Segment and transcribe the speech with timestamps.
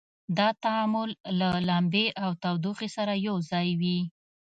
[0.37, 3.99] دا تعامل له لمبې او تودوخې سره یو ځای وي.